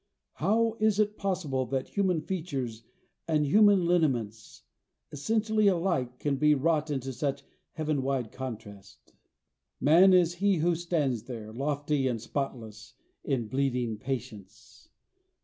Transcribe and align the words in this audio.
How 0.33 0.77
is 0.79 0.99
it 0.99 1.15
possible 1.15 1.67
that 1.67 1.89
human 1.89 2.21
features 2.21 2.81
and 3.27 3.45
human 3.45 3.85
lineaments 3.85 4.63
essentially 5.11 5.67
alike, 5.67 6.17
can 6.17 6.37
be 6.37 6.55
wrought 6.55 6.89
into 6.89 7.13
such 7.13 7.43
heaven 7.73 8.01
wide 8.01 8.31
contrast? 8.31 9.13
MAN 9.79 10.11
is 10.13 10.33
he 10.41 10.55
who 10.55 10.73
stands 10.73 11.25
there, 11.25 11.53
lofty 11.53 12.07
and 12.07 12.19
spotless, 12.19 12.95
in 13.23 13.47
bleeding 13.47 13.99
patience! 13.99 14.89